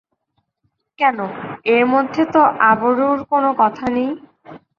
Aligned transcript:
কেন, 0.99 1.17
এর 1.67 1.83
মধ্যে 1.93 2.23
তো 2.33 2.41
আবরুর 2.69 3.19
কোনো 3.31 3.49
কথা 3.61 3.85
নেই। 3.95 4.09